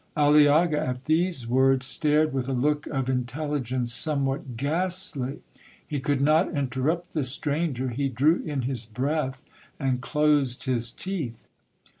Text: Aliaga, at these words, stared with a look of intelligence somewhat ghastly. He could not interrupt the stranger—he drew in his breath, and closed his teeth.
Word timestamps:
Aliaga, 0.17 0.79
at 0.79 1.03
these 1.05 1.45
words, 1.45 1.85
stared 1.85 2.33
with 2.33 2.49
a 2.49 2.53
look 2.53 2.87
of 2.87 3.07
intelligence 3.07 3.93
somewhat 3.93 4.57
ghastly. 4.57 5.41
He 5.85 5.99
could 5.99 6.21
not 6.21 6.51
interrupt 6.57 7.13
the 7.13 7.23
stranger—he 7.23 8.09
drew 8.09 8.41
in 8.41 8.63
his 8.63 8.87
breath, 8.87 9.45
and 9.79 10.01
closed 10.01 10.63
his 10.65 10.89
teeth. 10.89 11.45